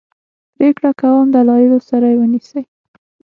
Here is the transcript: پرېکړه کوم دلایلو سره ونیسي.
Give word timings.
پرېکړه 0.55 0.91
کوم 1.01 1.25
دلایلو 1.35 1.79
سره 1.89 2.07
ونیسي. 2.19 2.61